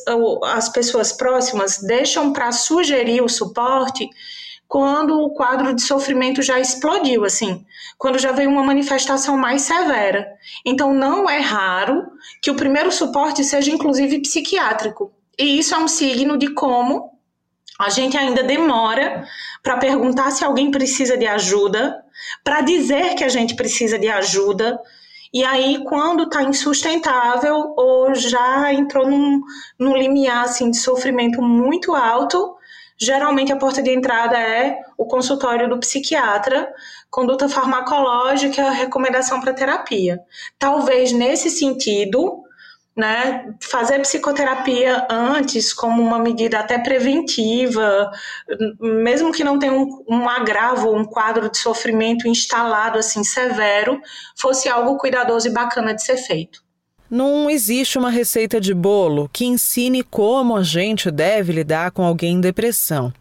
as 0.45 0.69
pessoas 0.69 1.13
próximas 1.13 1.79
deixam 1.79 2.33
para 2.33 2.51
sugerir 2.51 3.23
o 3.23 3.29
suporte 3.29 4.09
quando 4.67 5.19
o 5.21 5.31
quadro 5.31 5.75
de 5.75 5.81
sofrimento 5.81 6.43
já 6.43 6.61
explodiu, 6.61 7.25
assim, 7.25 7.65
quando 7.97 8.19
já 8.19 8.33
veio 8.33 8.51
uma 8.51 8.63
manifestação 8.63 9.37
mais 9.37 9.63
severa. 9.63 10.27
Então, 10.65 10.93
não 10.93 11.29
é 11.29 11.39
raro 11.39 12.07
que 12.43 12.51
o 12.51 12.55
primeiro 12.55 12.93
suporte 12.93 13.43
seja, 13.43 13.71
inclusive, 13.71 14.21
psiquiátrico. 14.21 15.11
E 15.39 15.59
isso 15.59 15.75
é 15.75 15.79
um 15.79 15.89
signo 15.89 16.37
de 16.37 16.53
como 16.53 17.13
a 17.79 17.89
gente 17.91 18.17
ainda 18.17 18.43
demora 18.43 19.25
para 19.63 19.79
perguntar 19.79 20.33
se 20.33 20.45
alguém 20.45 20.71
precisa 20.71 21.17
de 21.17 21.27
ajuda, 21.27 21.97
para 22.43 22.61
dizer 22.61 23.15
que 23.15 23.23
a 23.23 23.29
gente 23.29 23.55
precisa 23.55 23.99
de 23.99 24.09
ajuda, 24.09 24.79
e 25.33 25.45
aí, 25.45 25.85
quando 25.85 26.25
está 26.25 26.43
insustentável 26.43 27.75
ou 27.77 28.15
já 28.15 28.73
entrou 28.73 29.09
num, 29.09 29.43
num 29.79 29.97
limiar 29.97 30.45
assim, 30.45 30.71
de 30.71 30.79
sofrimento 30.79 31.43
muito 31.43 31.95
alto, 31.95 32.57
geralmente 32.97 33.53
a 33.53 33.57
porta 33.57 33.83
de 33.83 33.91
entrada 33.91 34.39
é 34.39 34.79
o 34.97 35.05
consultório 35.05 35.69
do 35.69 35.79
psiquiatra, 35.79 36.73
conduta 37.11 37.49
farmacológica, 37.49 38.71
recomendação 38.71 39.41
para 39.41 39.53
terapia. 39.53 40.21
Talvez 40.59 41.13
nesse 41.13 41.51
sentido, 41.51 42.43
né, 42.99 43.55
fazer 43.61 44.01
psicoterapia 44.01 45.07
antes 45.09 45.73
como 45.73 46.03
uma 46.03 46.19
medida 46.19 46.59
até 46.59 46.77
preventiva, 46.81 48.11
mesmo 48.81 49.31
que 49.31 49.45
não 49.45 49.57
tenha 49.57 49.73
um, 49.73 50.05
um, 50.09 50.29
agravo, 50.29 50.93
um 50.93 51.05
quadro 51.05 51.49
de 51.49 51.59
sofrimento 51.59 52.27
instalado 52.27 52.99
assim 52.99 53.23
severo, 53.23 54.01
fosse 54.37 54.69
algo 54.69 54.99
cuidadoso 54.99 55.47
e 55.47 55.53
bacana 55.53 55.95
de 55.95 56.03
ser 56.03 56.17
feito. 56.17 56.61
Não 57.09 57.49
existe 57.49 57.97
uma 57.97 58.11
receita 58.11 58.61
de 58.61 58.75
bolo 58.75 59.31
que 59.33 59.45
ensine 59.45 60.03
como 60.03 60.57
a 60.57 60.65
gente 60.65 61.09
deve 61.09 61.53
lidar 61.53 61.93
com 61.93 62.03
alguém 62.03 62.35
em 62.35 62.41
depressão. 62.41 63.13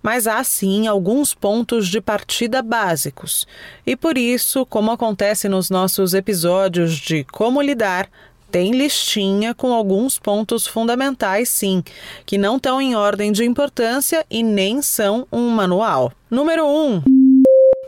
Mas 0.00 0.28
há 0.28 0.44
sim 0.44 0.86
alguns 0.86 1.34
pontos 1.34 1.88
de 1.88 2.00
partida 2.00 2.62
básicos. 2.62 3.48
E 3.84 3.96
por 3.96 4.16
isso, 4.16 4.64
como 4.64 4.92
acontece 4.92 5.48
nos 5.48 5.70
nossos 5.70 6.14
episódios 6.14 6.94
de 6.96 7.24
Como 7.24 7.60
Lidar, 7.60 8.08
tem 8.54 8.70
listinha 8.70 9.52
com 9.52 9.72
alguns 9.72 10.16
pontos 10.16 10.64
fundamentais, 10.64 11.48
sim, 11.48 11.82
que 12.24 12.38
não 12.38 12.54
estão 12.54 12.80
em 12.80 12.94
ordem 12.94 13.32
de 13.32 13.44
importância 13.44 14.24
e 14.30 14.44
nem 14.44 14.80
são 14.80 15.26
um 15.32 15.48
manual. 15.48 16.12
Número 16.30 16.64
1. 16.64 16.68
Um, 16.68 17.02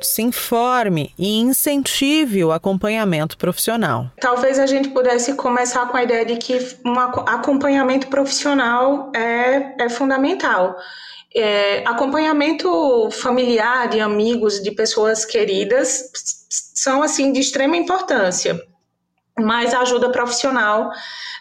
se 0.03 0.23
informe 0.23 1.15
e 1.17 1.39
incentive 1.39 2.45
o 2.45 2.51
acompanhamento 2.51 3.39
profissional. 3.39 4.11
Talvez 4.21 4.59
a 4.59 4.67
gente 4.67 4.89
pudesse 4.89 5.35
começar 5.35 5.87
com 5.87 5.97
a 5.97 6.03
ideia 6.03 6.25
de 6.25 6.35
que 6.35 6.59
um 6.85 6.99
acompanhamento 6.99 8.09
profissional 8.09 9.13
é, 9.15 9.85
é 9.85 9.89
fundamental. 9.89 10.75
É, 11.33 11.85
acompanhamento 11.87 13.09
familiar, 13.13 13.89
de 13.89 14.01
amigos, 14.01 14.61
de 14.61 14.73
pessoas 14.73 15.25
queridas, 15.25 16.11
são 16.75 17.05
assim 17.05 17.31
de 17.31 17.39
extrema 17.39 17.77
importância 17.77 18.61
mas 19.39 19.75
a 19.75 19.81
ajuda 19.81 20.11
profissional 20.11 20.91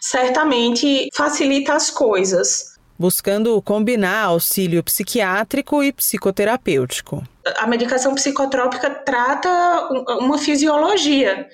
certamente 0.00 1.08
facilita 1.14 1.74
as 1.74 1.90
coisas. 1.90 2.76
Buscando 2.98 3.60
combinar 3.60 4.24
auxílio 4.24 4.82
psiquiátrico 4.82 5.82
e 5.82 5.92
psicoterapêutico. 5.92 7.22
A 7.56 7.66
medicação 7.66 8.14
psicotrópica 8.14 8.90
trata 8.90 9.48
uma 10.20 10.38
fisiologia 10.38 11.46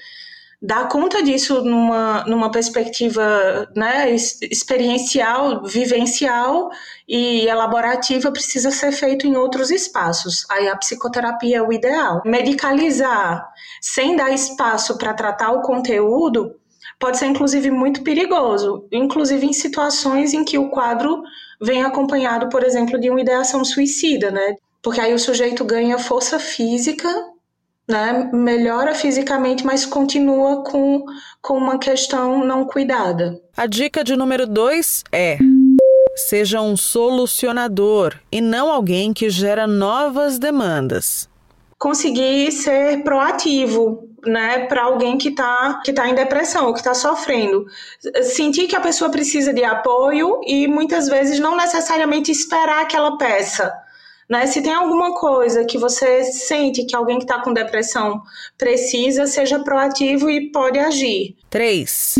dar 0.62 0.88
conta 0.88 1.20
disso 1.20 1.64
numa, 1.64 2.24
numa 2.24 2.48
perspectiva 2.48 3.68
né, 3.74 4.14
experiencial, 4.14 5.64
vivencial 5.64 6.70
e 7.08 7.48
elaborativa 7.48 8.30
precisa 8.30 8.70
ser 8.70 8.92
feito 8.92 9.26
em 9.26 9.36
outros 9.36 9.72
espaços. 9.72 10.46
Aí 10.48 10.68
a 10.68 10.76
psicoterapia 10.76 11.58
é 11.58 11.62
o 11.62 11.72
ideal. 11.72 12.22
Medicalizar 12.24 13.44
sem 13.80 14.14
dar 14.14 14.30
espaço 14.30 14.96
para 14.96 15.12
tratar 15.12 15.50
o 15.50 15.62
conteúdo 15.62 16.54
pode 17.00 17.18
ser 17.18 17.26
inclusive 17.26 17.68
muito 17.68 18.04
perigoso, 18.04 18.86
inclusive 18.92 19.44
em 19.44 19.52
situações 19.52 20.32
em 20.32 20.44
que 20.44 20.56
o 20.56 20.70
quadro 20.70 21.24
vem 21.60 21.82
acompanhado, 21.82 22.48
por 22.48 22.62
exemplo, 22.62 23.00
de 23.00 23.10
uma 23.10 23.20
ideação 23.20 23.64
suicida, 23.64 24.30
né? 24.30 24.54
Porque 24.80 25.00
aí 25.00 25.12
o 25.12 25.18
sujeito 25.18 25.64
ganha 25.64 25.98
força 25.98 26.38
física 26.38 27.08
né, 27.88 28.30
melhora 28.32 28.94
fisicamente, 28.94 29.64
mas 29.64 29.84
continua 29.84 30.62
com, 30.64 31.04
com 31.40 31.58
uma 31.58 31.78
questão 31.78 32.44
não 32.44 32.64
cuidada. 32.64 33.40
A 33.56 33.66
dica 33.66 34.04
de 34.04 34.16
número 34.16 34.46
dois 34.46 35.02
é. 35.12 35.38
Seja 36.14 36.60
um 36.60 36.76
solucionador 36.76 38.14
e 38.30 38.40
não 38.40 38.70
alguém 38.70 39.12
que 39.12 39.30
gera 39.30 39.66
novas 39.66 40.38
demandas. 40.38 41.28
Conseguir 41.78 42.52
ser 42.52 43.02
proativo, 43.02 44.08
né, 44.24 44.66
para 44.66 44.84
alguém 44.84 45.16
que 45.16 45.30
está 45.30 45.80
que 45.82 45.92
tá 45.92 46.08
em 46.08 46.14
depressão, 46.14 46.66
ou 46.66 46.72
que 46.74 46.80
está 46.80 46.94
sofrendo. 46.94 47.64
Sentir 48.22 48.68
que 48.68 48.76
a 48.76 48.80
pessoa 48.80 49.10
precisa 49.10 49.52
de 49.52 49.64
apoio 49.64 50.40
e 50.46 50.68
muitas 50.68 51.08
vezes 51.08 51.40
não 51.40 51.56
necessariamente 51.56 52.30
esperar 52.30 52.86
que 52.86 52.94
ela 52.96 53.16
peça 53.16 53.72
né? 54.32 54.46
Se 54.46 54.62
tem 54.62 54.72
alguma 54.72 55.14
coisa 55.14 55.62
que 55.62 55.76
você 55.76 56.24
sente 56.24 56.86
que 56.86 56.96
alguém 56.96 57.18
que 57.18 57.24
está 57.24 57.42
com 57.42 57.52
depressão 57.52 58.22
precisa, 58.56 59.26
seja 59.26 59.58
proativo 59.58 60.30
e 60.30 60.50
pode 60.50 60.78
agir. 60.78 61.36
3. 61.50 62.14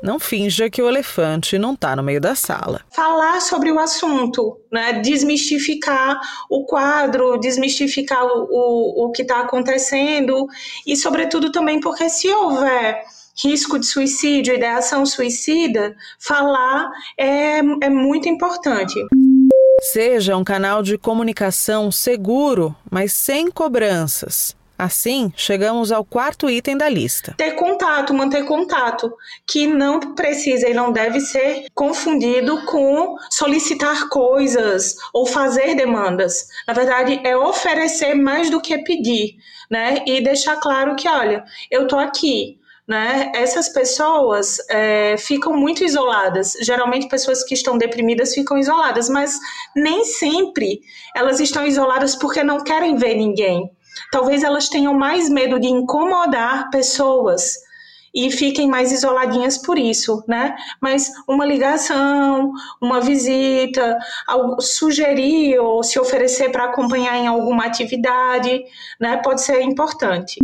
Não 0.00 0.20
finja 0.20 0.70
que 0.70 0.80
o 0.80 0.88
elefante 0.88 1.58
não 1.58 1.72
está 1.72 1.96
no 1.96 2.04
meio 2.04 2.20
da 2.20 2.36
sala. 2.36 2.82
Falar 2.94 3.40
sobre 3.40 3.72
o 3.72 3.80
assunto, 3.80 4.60
né? 4.70 5.00
desmistificar 5.00 6.20
o 6.48 6.64
quadro, 6.66 7.36
desmistificar 7.36 8.24
o, 8.24 8.46
o, 8.48 9.06
o 9.06 9.10
que 9.10 9.22
está 9.22 9.40
acontecendo 9.40 10.46
e, 10.86 10.96
sobretudo, 10.96 11.50
também 11.50 11.80
porque 11.80 12.08
se 12.08 12.28
houver 12.28 13.02
risco 13.42 13.76
de 13.76 13.86
suicídio, 13.86 14.54
ideação 14.54 15.04
suicida, 15.04 15.96
falar 16.20 16.88
é, 17.18 17.58
é 17.58 17.90
muito 17.90 18.28
importante. 18.28 18.94
Seja 19.80 20.36
um 20.36 20.44
canal 20.44 20.82
de 20.82 20.96
comunicação 20.96 21.90
seguro, 21.90 22.74
mas 22.90 23.12
sem 23.12 23.50
cobranças. 23.50 24.56
Assim, 24.76 25.32
chegamos 25.36 25.92
ao 25.92 26.04
quarto 26.04 26.50
item 26.50 26.76
da 26.76 26.88
lista. 26.88 27.34
Ter 27.36 27.52
contato, 27.52 28.12
manter 28.12 28.44
contato, 28.44 29.12
que 29.46 29.66
não 29.66 30.00
precisa 30.14 30.68
e 30.68 30.74
não 30.74 30.90
deve 30.90 31.20
ser 31.20 31.66
confundido 31.74 32.64
com 32.66 33.16
solicitar 33.30 34.08
coisas 34.08 34.96
ou 35.12 35.26
fazer 35.26 35.76
demandas. 35.76 36.48
Na 36.66 36.74
verdade, 36.74 37.20
é 37.22 37.36
oferecer 37.36 38.14
mais 38.14 38.50
do 38.50 38.60
que 38.60 38.76
pedir, 38.78 39.36
né? 39.70 40.02
E 40.06 40.20
deixar 40.20 40.56
claro 40.56 40.96
que, 40.96 41.08
olha, 41.08 41.44
eu 41.70 41.86
tô 41.86 41.96
aqui, 41.96 42.58
né? 42.86 43.32
Essas 43.34 43.68
pessoas 43.70 44.58
é, 44.68 45.16
ficam 45.16 45.56
muito 45.56 45.82
isoladas. 45.82 46.52
Geralmente, 46.60 47.08
pessoas 47.08 47.42
que 47.42 47.54
estão 47.54 47.78
deprimidas 47.78 48.34
ficam 48.34 48.58
isoladas, 48.58 49.08
mas 49.08 49.38
nem 49.74 50.04
sempre 50.04 50.80
elas 51.16 51.40
estão 51.40 51.66
isoladas 51.66 52.14
porque 52.14 52.42
não 52.42 52.62
querem 52.62 52.96
ver 52.96 53.14
ninguém. 53.14 53.70
Talvez 54.10 54.42
elas 54.42 54.68
tenham 54.68 54.92
mais 54.94 55.30
medo 55.30 55.58
de 55.58 55.68
incomodar 55.68 56.68
pessoas 56.70 57.54
e 58.14 58.30
fiquem 58.30 58.68
mais 58.68 58.92
isoladinhas 58.92 59.58
por 59.58 59.76
isso, 59.76 60.22
né? 60.28 60.54
Mas 60.80 61.10
uma 61.28 61.44
ligação, 61.44 62.52
uma 62.80 63.00
visita, 63.00 63.98
sugerir 64.60 65.58
ou 65.58 65.82
se 65.82 65.98
oferecer 65.98 66.50
para 66.52 66.66
acompanhar 66.66 67.16
em 67.16 67.26
alguma 67.26 67.64
atividade, 67.64 68.62
né? 69.00 69.16
Pode 69.16 69.40
ser 69.40 69.60
importante. 69.62 70.38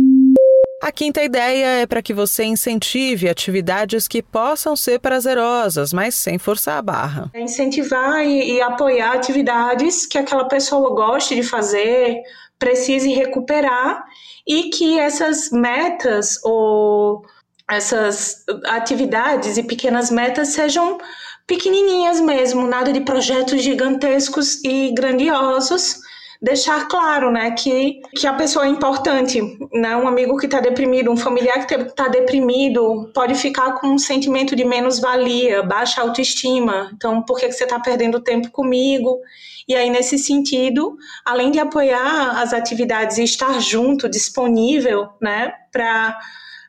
A 0.81 0.91
quinta 0.91 1.21
ideia 1.21 1.81
é 1.81 1.85
para 1.85 2.01
que 2.01 2.11
você 2.11 2.43
incentive 2.43 3.29
atividades 3.29 4.07
que 4.07 4.23
possam 4.23 4.75
ser 4.75 4.99
prazerosas, 4.99 5.93
mas 5.93 6.15
sem 6.15 6.39
forçar 6.39 6.79
a 6.79 6.81
barra. 6.81 7.29
É 7.35 7.41
incentivar 7.41 8.25
e, 8.25 8.53
e 8.53 8.61
apoiar 8.61 9.13
atividades 9.13 10.07
que 10.07 10.17
aquela 10.17 10.45
pessoa 10.45 10.89
goste 10.95 11.35
de 11.35 11.43
fazer, 11.43 12.19
precise 12.57 13.13
recuperar 13.13 14.03
e 14.47 14.71
que 14.71 14.99
essas 14.99 15.51
metas 15.51 16.39
ou 16.43 17.23
essas 17.69 18.43
atividades 18.65 19.57
e 19.57 19.63
pequenas 19.63 20.09
metas 20.09 20.47
sejam 20.49 20.97
pequenininhas 21.45 22.19
mesmo, 22.19 22.65
nada 22.65 22.91
de 22.91 23.01
projetos 23.01 23.61
gigantescos 23.61 24.63
e 24.63 24.91
grandiosos, 24.95 26.00
deixar 26.41 26.87
claro, 26.87 27.31
né, 27.31 27.51
que, 27.51 28.01
que 28.15 28.25
a 28.25 28.33
pessoa 28.33 28.65
é 28.65 28.69
importante, 28.69 29.39
né, 29.71 29.95
um 29.95 30.07
amigo 30.07 30.37
que 30.37 30.47
está 30.47 30.59
deprimido, 30.59 31.11
um 31.11 31.17
familiar 31.17 31.67
que 31.67 31.75
está 31.75 32.07
deprimido, 32.07 33.11
pode 33.13 33.35
ficar 33.35 33.73
com 33.73 33.87
um 33.87 33.97
sentimento 33.99 34.55
de 34.55 34.65
menos-valia, 34.65 35.61
baixa 35.61 36.01
autoestima, 36.01 36.89
então 36.95 37.21
por 37.21 37.37
que, 37.37 37.47
que 37.47 37.53
você 37.53 37.65
está 37.65 37.79
perdendo 37.79 38.19
tempo 38.19 38.49
comigo? 38.49 39.19
E 39.67 39.75
aí, 39.75 39.89
nesse 39.91 40.17
sentido, 40.17 40.97
além 41.23 41.51
de 41.51 41.59
apoiar 41.59 42.41
as 42.41 42.53
atividades 42.53 43.19
e 43.19 43.23
estar 43.23 43.59
junto, 43.61 44.09
disponível, 44.09 45.09
né, 45.21 45.53
para 45.71 46.17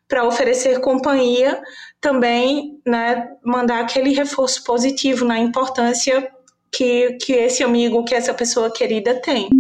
para 0.09 0.27
oferecer 0.27 0.79
companhia, 0.79 1.59
também 1.99 2.79
né, 2.87 3.29
mandar 3.43 3.81
aquele 3.81 4.13
reforço 4.13 4.63
positivo 4.63 5.25
na 5.25 5.39
importância 5.39 6.31
que, 6.73 7.13
que 7.19 7.33
esse 7.35 7.63
amigo, 7.63 8.05
que 8.05 8.15
essa 8.15 8.33
pessoa 8.33 8.73
querida 8.73 9.21
tem. 9.21 9.51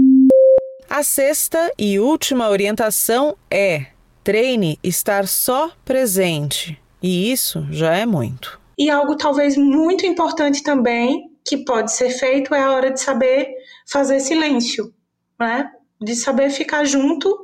A 0.88 1.02
sexta 1.02 1.70
e 1.78 1.98
última 1.98 2.48
orientação 2.48 3.36
é: 3.50 3.86
treine 4.24 4.78
estar 4.82 5.28
só 5.28 5.70
presente. 5.84 6.80
E 7.02 7.30
isso 7.30 7.66
já 7.70 7.94
é 7.96 8.06
muito. 8.06 8.60
E 8.78 8.88
algo 8.88 9.16
talvez 9.16 9.56
muito 9.56 10.06
importante 10.06 10.62
também 10.62 11.30
que 11.44 11.58
pode 11.58 11.92
ser 11.92 12.10
feito 12.10 12.54
é 12.54 12.60
a 12.60 12.72
hora 12.72 12.90
de 12.90 13.00
saber 13.00 13.48
fazer 13.86 14.20
silêncio, 14.20 14.92
né? 15.38 15.70
De 16.00 16.14
saber 16.14 16.50
ficar 16.50 16.84
junto 16.84 17.36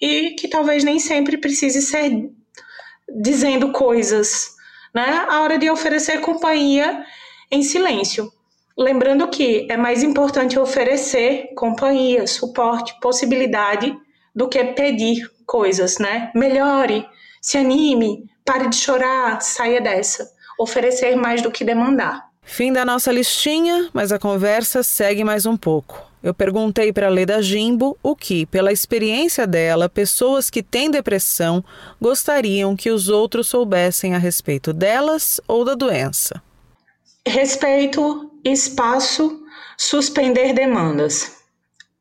e 0.00 0.32
que 0.32 0.48
talvez 0.48 0.84
nem 0.84 0.98
sempre 0.98 1.38
precise 1.38 1.80
ser 1.80 2.30
dizendo 3.08 3.72
coisas, 3.72 4.54
né? 4.94 5.26
A 5.28 5.40
hora 5.40 5.58
de 5.58 5.70
oferecer 5.70 6.20
companhia 6.20 7.04
em 7.50 7.62
silêncio. 7.62 8.30
Lembrando 8.78 9.26
que 9.28 9.66
é 9.70 9.76
mais 9.76 10.02
importante 10.02 10.58
oferecer 10.58 11.48
companhia, 11.56 12.26
suporte, 12.26 12.94
possibilidade 13.00 13.96
do 14.34 14.48
que 14.50 14.62
pedir 14.62 15.30
coisas, 15.46 15.98
né? 15.98 16.30
Melhore, 16.34 17.06
se 17.40 17.56
anime, 17.56 18.28
pare 18.44 18.68
de 18.68 18.76
chorar, 18.76 19.40
saia 19.40 19.80
dessa. 19.80 20.30
Oferecer 20.58 21.16
mais 21.16 21.40
do 21.40 21.50
que 21.50 21.64
demandar. 21.64 22.26
Fim 22.42 22.70
da 22.70 22.84
nossa 22.84 23.10
listinha, 23.10 23.88
mas 23.94 24.12
a 24.12 24.18
conversa 24.18 24.82
segue 24.82 25.24
mais 25.24 25.46
um 25.46 25.56
pouco. 25.56 26.04
Eu 26.22 26.34
perguntei 26.34 26.92
para 26.92 27.06
a 27.06 27.10
Leda 27.10 27.40
Jimbo 27.40 27.96
o 28.02 28.14
que, 28.14 28.44
pela 28.44 28.72
experiência 28.72 29.46
dela, 29.46 29.88
pessoas 29.88 30.50
que 30.50 30.62
têm 30.62 30.90
depressão 30.90 31.64
gostariam 32.00 32.76
que 32.76 32.90
os 32.90 33.08
outros 33.08 33.48
soubessem 33.48 34.14
a 34.14 34.18
respeito 34.18 34.72
delas 34.72 35.40
ou 35.48 35.64
da 35.64 35.74
doença 35.74 36.42
respeito, 37.26 38.30
espaço, 38.52 39.44
suspender 39.76 40.52
demandas. 40.52 41.44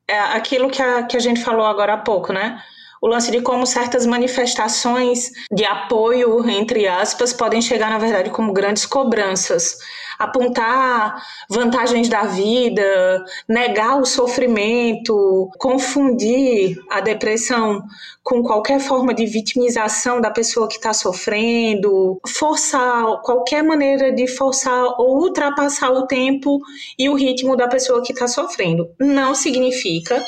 É 0.07 0.19
aquilo 0.19 0.69
que 0.69 0.81
a, 0.81 1.03
que 1.03 1.17
a 1.17 1.19
gente 1.19 1.43
falou 1.43 1.65
agora 1.65 1.93
há 1.93 1.97
pouco, 1.97 2.31
né? 2.31 2.63
O 3.05 3.07
lance 3.07 3.29
de 3.29 3.39
como 3.39 3.67
certas 3.67 4.03
manifestações 4.03 5.29
de 5.51 5.63
apoio, 5.63 6.49
entre 6.49 6.87
aspas, 6.87 7.31
podem 7.31 7.61
chegar, 7.61 7.91
na 7.91 7.99
verdade, 7.99 8.31
como 8.31 8.51
grandes 8.51 8.83
cobranças 8.83 9.77
apontar 10.17 11.21
vantagens 11.47 12.09
da 12.09 12.23
vida, 12.23 13.23
negar 13.47 13.99
o 13.99 14.05
sofrimento, 14.05 15.49
confundir 15.59 16.77
a 16.89 16.99
depressão 16.99 17.83
com 18.23 18.41
qualquer 18.41 18.79
forma 18.79 19.13
de 19.13 19.27
vitimização 19.27 20.19
da 20.19 20.31
pessoa 20.31 20.67
que 20.67 20.77
está 20.77 20.93
sofrendo, 20.93 22.19
forçar 22.27 23.21
qualquer 23.21 23.63
maneira 23.63 24.11
de 24.11 24.25
forçar 24.25 24.83
ou 24.97 25.21
ultrapassar 25.21 25.91
o 25.91 26.07
tempo 26.07 26.59
e 26.97 27.07
o 27.07 27.13
ritmo 27.13 27.55
da 27.55 27.67
pessoa 27.67 28.01
que 28.01 28.13
está 28.13 28.27
sofrendo. 28.27 28.89
Não 28.99 29.35
significa 29.35 30.19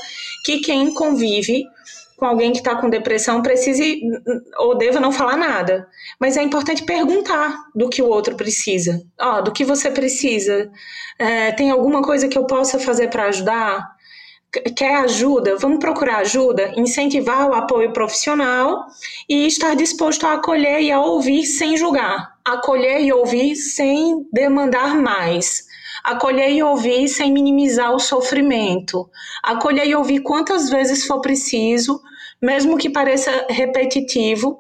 que 0.45 0.59
quem 0.59 0.93
convive 0.93 1.63
com 2.17 2.25
alguém 2.25 2.51
que 2.51 2.58
está 2.58 2.75
com 2.75 2.89
depressão 2.89 3.43
precise 3.43 4.01
ou 4.58 4.75
deva 4.75 4.99
não 4.99 5.12
falar 5.12 5.38
nada. 5.38 5.88
Mas 6.19 6.36
é 6.36 6.41
importante 6.41 6.84
perguntar 6.84 7.56
do 7.75 7.89
que 7.89 8.01
o 8.01 8.08
outro 8.08 8.36
precisa. 8.36 9.03
Oh, 9.21 9.41
do 9.41 9.51
que 9.51 9.63
você 9.63 9.91
precisa? 9.91 10.69
É, 11.19 11.51
tem 11.51 11.69
alguma 11.69 12.01
coisa 12.01 12.27
que 12.27 12.38
eu 12.38 12.45
possa 12.45 12.80
fazer 12.80 13.10
para 13.10 13.25
ajudar? 13.25 13.95
Quer 14.75 14.95
ajuda? 14.95 15.58
Vamos 15.58 15.77
procurar 15.77 16.17
ajuda, 16.17 16.73
incentivar 16.75 17.47
o 17.47 17.53
apoio 17.53 17.93
profissional 17.93 18.86
e 19.30 19.45
estar 19.45 19.75
disposto 19.75 20.25
a 20.25 20.34
acolher 20.34 20.82
e 20.82 20.91
a 20.91 20.99
ouvir 20.99 21.45
sem 21.45 21.77
julgar. 21.77 22.36
Acolher 22.43 23.01
e 23.01 23.13
ouvir 23.13 23.56
sem 23.56 24.27
demandar 24.34 24.95
mais 24.95 25.66
acolher 26.07 26.49
e 26.51 26.63
ouvir 26.63 27.09
sem 27.09 27.33
minimizar 27.33 27.93
o 27.93 27.99
sofrimento, 27.99 29.09
acolher 29.43 29.85
e 29.85 29.93
ouvir 29.93 30.21
quantas 30.21 30.69
vezes 30.69 31.05
for 31.05 31.19
preciso, 31.19 32.01
mesmo 32.41 32.77
que 32.77 32.89
pareça 32.89 33.45
repetitivo, 33.49 34.57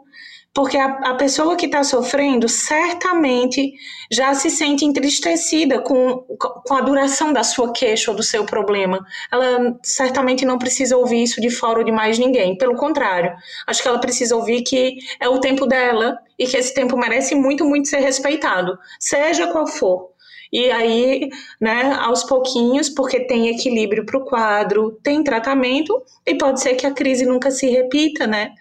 porque 0.53 0.75
a, 0.75 0.87
a 1.11 1.13
pessoa 1.13 1.55
que 1.55 1.67
está 1.67 1.85
sofrendo 1.85 2.49
certamente 2.49 3.71
já 4.11 4.33
se 4.33 4.49
sente 4.49 4.83
entristecida 4.83 5.79
com, 5.79 6.17
com 6.17 6.73
a 6.73 6.81
duração 6.81 7.31
da 7.31 7.45
sua 7.45 7.71
queixa 7.71 8.11
ou 8.11 8.17
do 8.17 8.23
seu 8.23 8.43
problema. 8.43 9.05
Ela 9.31 9.77
certamente 9.83 10.43
não 10.43 10.57
precisa 10.57 10.97
ouvir 10.97 11.23
isso 11.23 11.39
de 11.39 11.49
fora 11.49 11.79
ou 11.79 11.85
de 11.85 11.91
mais 11.93 12.19
ninguém. 12.19 12.57
Pelo 12.57 12.75
contrário, 12.75 13.33
acho 13.67 13.81
que 13.81 13.87
ela 13.87 14.01
precisa 14.01 14.35
ouvir 14.35 14.63
que 14.63 14.97
é 15.17 15.29
o 15.29 15.39
tempo 15.39 15.65
dela 15.65 16.17
e 16.37 16.45
que 16.45 16.57
esse 16.57 16.73
tempo 16.73 16.97
merece 16.97 17.35
muito, 17.35 17.63
muito 17.63 17.87
ser 17.87 17.99
respeitado, 17.99 18.77
seja 18.99 19.47
qual 19.47 19.65
for. 19.65 20.16
E 20.51 20.71
aí, 20.71 21.29
né, 21.59 21.93
aos 21.99 22.23
pouquinhos, 22.23 22.89
porque 22.89 23.21
tem 23.21 23.49
equilíbrio 23.49 24.05
para 24.05 24.17
o 24.17 24.25
quadro, 24.25 24.97
tem 25.03 25.23
tratamento, 25.23 26.01
e 26.25 26.35
pode 26.35 26.61
ser 26.61 26.75
que 26.75 26.85
a 26.85 26.93
crise 26.93 27.25
nunca 27.25 27.51
se 27.51 27.69
repita, 27.69 28.25
né? 28.25 28.53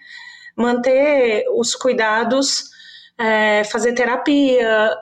Manter 0.55 1.45
os 1.55 1.75
cuidados, 1.75 2.69
é, 3.17 3.63
fazer 3.65 3.93
terapia, 3.93 4.95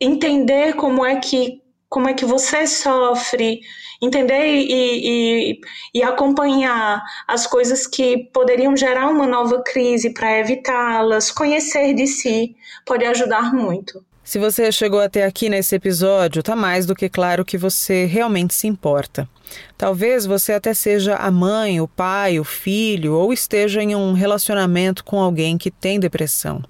entender 0.00 0.74
como 0.74 1.04
é 1.04 1.16
que 1.16 1.60
como 1.88 2.08
é 2.08 2.14
que 2.14 2.24
você 2.24 2.66
sofre, 2.66 3.60
entender 4.00 4.46
e, 4.46 5.50
e, 5.52 5.60
e 5.92 6.02
acompanhar 6.02 7.02
as 7.28 7.46
coisas 7.46 7.86
que 7.86 8.30
poderiam 8.32 8.74
gerar 8.74 9.08
uma 9.10 9.26
nova 9.26 9.62
crise 9.62 10.08
para 10.14 10.38
evitá-las, 10.38 11.30
conhecer 11.30 11.92
de 11.92 12.06
si, 12.06 12.56
pode 12.86 13.04
ajudar 13.04 13.52
muito. 13.52 14.02
Se 14.24 14.38
você 14.38 14.70
chegou 14.70 15.00
até 15.00 15.24
aqui 15.24 15.48
nesse 15.48 15.74
episódio, 15.74 16.44
tá 16.44 16.54
mais 16.54 16.86
do 16.86 16.94
que 16.94 17.08
claro 17.08 17.44
que 17.44 17.58
você 17.58 18.06
realmente 18.06 18.54
se 18.54 18.68
importa. 18.68 19.28
Talvez 19.76 20.24
você 20.24 20.52
até 20.52 20.72
seja 20.72 21.16
a 21.16 21.30
mãe, 21.30 21.80
o 21.80 21.88
pai, 21.88 22.38
o 22.38 22.44
filho 22.44 23.14
ou 23.14 23.32
esteja 23.32 23.82
em 23.82 23.96
um 23.96 24.12
relacionamento 24.12 25.04
com 25.04 25.20
alguém 25.20 25.58
que 25.58 25.72
tem 25.72 25.98
depressão. 25.98 26.62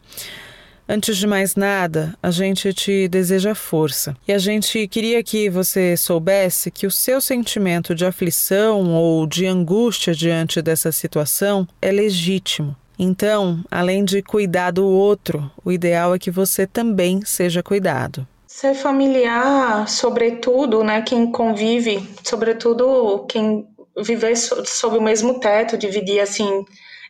Antes 0.89 1.17
de 1.17 1.27
mais 1.27 1.55
nada, 1.55 2.17
a 2.23 2.31
gente 2.31 2.73
te 2.73 3.07
deseja 3.07 3.55
força 3.55 4.17
e 4.27 4.33
a 4.33 4.39
gente 4.39 4.89
queria 4.89 5.23
que 5.23 5.49
você 5.49 5.97
soubesse 5.97 6.71
que 6.71 6.87
o 6.87 6.91
seu 6.91 7.21
sentimento 7.21 7.95
de 7.95 8.05
aflição 8.05 8.93
ou 8.95 9.27
de 9.27 9.47
angústia 9.47 10.15
diante 10.15 10.61
dessa 10.61 10.91
situação 10.91 11.69
é 11.81 11.93
legítimo 11.93 12.77
então, 13.03 13.65
além 13.71 14.05
de 14.05 14.23
cuidar 14.23 14.71
do 14.71 14.87
outro, 14.87 15.51
o 15.65 15.73
ideal 15.73 16.15
é 16.15 16.19
que 16.19 16.31
você 16.31 16.67
também 16.67 17.25
seja 17.25 17.63
cuidado. 17.63 18.27
Ser 18.47 18.75
familiar, 18.75 19.89
sobretudo, 19.89 20.85
né, 20.85 21.03
quem 21.03 21.33
convive, 21.33 22.09
sobretudo 22.23 23.27
quem 23.29 23.67
viver 23.97 24.37
sob 24.37 24.99
o 24.99 25.03
mesmo 25.03 25.41
teto, 25.41 25.77
dividir 25.77 26.21
assim 26.21 26.65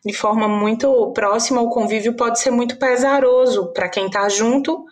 de 0.05 0.13
forma 0.13 0.49
muito 0.49 1.13
próxima, 1.13 1.61
o 1.61 1.71
convívio 1.71 2.15
pode 2.15 2.41
ser 2.41 2.51
muito 2.51 2.77
pesaroso 2.77 3.73
para 3.73 3.89
quem 3.89 4.07
está 4.07 4.29
junto. 4.29 4.85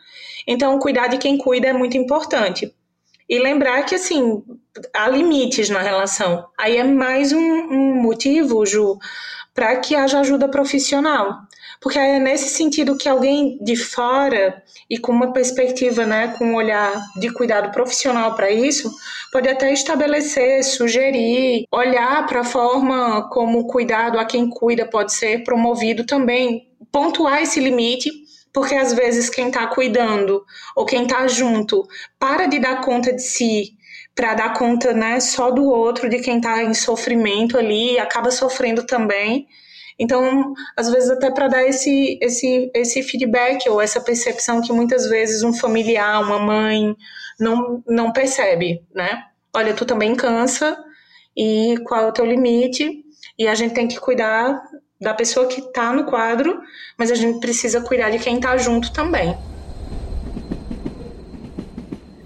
Então, 0.46 0.78
cuidar 0.78 1.08
de 1.08 1.18
quem 1.18 1.36
cuida 1.36 1.68
é 1.68 1.72
muito 1.72 1.96
importante. 1.96 2.72
E 3.28 3.38
lembrar 3.38 3.82
que, 3.84 3.96
assim, 3.96 4.42
há 4.94 5.08
limites 5.08 5.68
na 5.68 5.80
relação. 5.80 6.46
Aí 6.58 6.76
é 6.76 6.84
mais 6.84 7.32
um, 7.32 7.38
um 7.40 7.94
motivo, 8.02 8.64
Ju, 8.64 8.98
para 9.60 9.76
que 9.76 9.94
haja 9.94 10.20
ajuda 10.20 10.48
profissional. 10.48 11.42
Porque 11.82 11.98
é 11.98 12.18
nesse 12.18 12.48
sentido 12.48 12.96
que 12.96 13.06
alguém 13.06 13.58
de 13.62 13.76
fora 13.76 14.62
e 14.88 14.96
com 14.96 15.12
uma 15.12 15.34
perspectiva, 15.34 16.06
né, 16.06 16.34
com 16.38 16.46
um 16.46 16.54
olhar 16.54 16.90
de 17.20 17.30
cuidado 17.30 17.70
profissional 17.70 18.34
para 18.34 18.50
isso, 18.50 18.90
pode 19.30 19.50
até 19.50 19.70
estabelecer, 19.70 20.64
sugerir, 20.64 21.66
olhar 21.70 22.26
para 22.26 22.40
a 22.40 22.44
forma 22.44 23.28
como 23.28 23.58
o 23.58 23.66
cuidado 23.66 24.18
a 24.18 24.24
quem 24.24 24.48
cuida 24.48 24.86
pode 24.86 25.12
ser 25.12 25.44
promovido 25.44 26.06
também, 26.06 26.66
pontuar 26.90 27.42
esse 27.42 27.60
limite 27.60 28.10
porque 28.52 28.74
às 28.74 28.92
vezes 28.92 29.28
quem 29.28 29.46
está 29.46 29.66
cuidando 29.68 30.42
ou 30.74 30.84
quem 30.84 31.04
está 31.04 31.28
junto 31.28 31.86
para 32.18 32.46
de 32.46 32.58
dar 32.58 32.80
conta 32.80 33.12
de 33.12 33.22
si 33.22 33.74
para 34.20 34.34
dar 34.34 34.52
conta 34.52 34.92
né, 34.92 35.18
só 35.18 35.50
do 35.50 35.64
outro, 35.64 36.06
de 36.06 36.18
quem 36.18 36.36
está 36.36 36.62
em 36.62 36.74
sofrimento 36.74 37.56
ali, 37.56 37.98
acaba 37.98 38.30
sofrendo 38.30 38.84
também. 38.84 39.48
Então, 39.98 40.52
às 40.76 40.90
vezes 40.90 41.08
até 41.08 41.30
para 41.30 41.48
dar 41.48 41.64
esse, 41.66 42.18
esse, 42.20 42.70
esse 42.74 43.02
feedback 43.02 43.66
ou 43.70 43.80
essa 43.80 43.98
percepção 43.98 44.60
que 44.60 44.74
muitas 44.74 45.08
vezes 45.08 45.42
um 45.42 45.54
familiar, 45.54 46.22
uma 46.22 46.38
mãe 46.38 46.94
não, 47.38 47.82
não 47.88 48.12
percebe, 48.12 48.82
né? 48.94 49.22
Olha, 49.56 49.72
tu 49.72 49.86
também 49.86 50.14
cansa 50.14 50.76
e 51.34 51.76
qual 51.86 52.02
é 52.02 52.06
o 52.06 52.12
teu 52.12 52.26
limite? 52.26 53.02
E 53.38 53.48
a 53.48 53.54
gente 53.54 53.72
tem 53.72 53.88
que 53.88 53.98
cuidar 53.98 54.62
da 55.00 55.14
pessoa 55.14 55.46
que 55.46 55.62
está 55.62 55.94
no 55.94 56.04
quadro, 56.04 56.60
mas 56.98 57.10
a 57.10 57.14
gente 57.14 57.40
precisa 57.40 57.80
cuidar 57.80 58.10
de 58.10 58.18
quem 58.18 58.36
está 58.36 58.54
junto 58.58 58.92
também. 58.92 59.34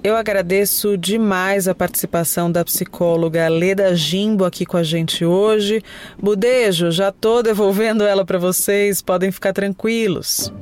Eu 0.05 0.17
agradeço 0.17 0.99
demais 0.99 1.67
a 1.67 1.75
participação 1.75 2.53
da 2.53 2.63
psicóloga 2.63 3.49
Leda 3.49 3.97
Jimbo 3.97 4.45
aqui 4.45 4.67
com 4.67 4.77
a 4.77 4.83
gente 4.83 5.25
hoje. 5.25 5.83
Budejo, 6.23 6.91
já 6.91 7.09
estou 7.09 7.43
devolvendo 7.43 8.05
ela 8.05 8.23
para 8.23 8.39
vocês, 8.39 9.01
podem 9.01 9.33
ficar 9.33 9.55
tranquilos. 9.55 10.53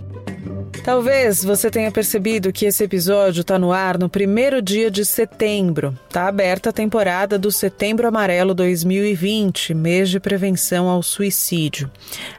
Talvez 0.84 1.44
você 1.44 1.70
tenha 1.70 1.92
percebido 1.92 2.52
que 2.52 2.66
esse 2.66 2.82
episódio 2.82 3.42
está 3.42 3.56
no 3.56 3.70
ar 3.72 3.96
no 3.96 4.08
primeiro 4.08 4.60
dia 4.60 4.90
de 4.90 5.04
setembro. 5.04 5.96
Está 6.08 6.26
aberta 6.26 6.70
a 6.70 6.72
temporada 6.72 7.38
do 7.38 7.52
Setembro 7.52 8.08
Amarelo 8.08 8.52
2020, 8.52 9.74
mês 9.74 10.10
de 10.10 10.18
prevenção 10.18 10.88
ao 10.88 11.00
suicídio. 11.00 11.88